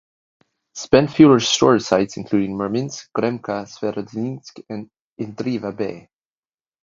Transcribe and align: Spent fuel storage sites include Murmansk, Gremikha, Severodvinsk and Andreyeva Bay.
Spent 0.73 1.11
fuel 1.11 1.39
storage 1.39 1.83
sites 1.83 2.17
include 2.17 2.49
Murmansk, 2.49 3.11
Gremikha, 3.15 3.67
Severodvinsk 3.69 4.63
and 4.67 4.89
Andreyeva 5.19 5.77
Bay. 5.77 6.09